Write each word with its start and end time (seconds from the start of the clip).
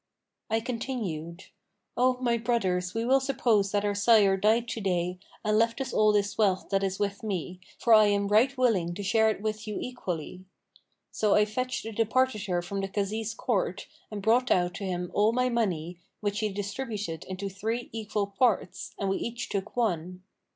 I 0.49 0.61
continued, 0.61 1.43
'O 1.95 2.17
my 2.17 2.35
brothers 2.35 2.95
we 2.95 3.05
will 3.05 3.19
suppose 3.19 3.71
that 3.71 3.85
our 3.85 3.93
sire 3.93 4.35
died 4.35 4.67
to 4.69 4.81
day 4.81 5.19
and 5.45 5.59
left 5.59 5.79
us 5.79 5.93
all 5.93 6.11
this 6.11 6.39
wealth 6.39 6.69
that 6.71 6.81
is 6.83 6.97
with 6.97 7.21
me, 7.21 7.59
for 7.77 7.93
I 7.93 8.07
am 8.07 8.27
right 8.27 8.57
willing 8.57 8.95
to 8.95 9.03
share 9.03 9.29
it 9.29 9.43
with 9.43 9.67
you 9.67 9.77
equally.' 9.79 10.43
So 11.11 11.35
I 11.35 11.45
fetched 11.45 11.85
a 11.85 11.91
departitor 11.91 12.63
from 12.65 12.81
the 12.81 12.87
Kazi's 12.87 13.35
court 13.35 13.85
and 14.09 14.23
brought 14.23 14.49
out 14.49 14.73
to 14.77 14.85
him 14.85 15.11
all 15.13 15.33
my 15.33 15.49
money, 15.49 15.99
which 16.19 16.39
he 16.39 16.49
distributed 16.51 17.23
into 17.25 17.47
three 17.47 17.89
equal 17.91 18.25
parts, 18.25 18.95
and 18.97 19.07
we 19.07 19.17
each 19.17 19.49
took 19.49 19.75
one. 19.77 20.23